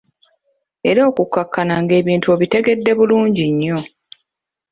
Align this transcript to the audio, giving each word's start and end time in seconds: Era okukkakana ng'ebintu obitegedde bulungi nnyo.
Era 0.89 1.01
okukkakana 1.09 1.75
ng'ebintu 1.83 2.27
obitegedde 2.35 2.91
bulungi 2.97 3.45
nnyo. 3.51 3.77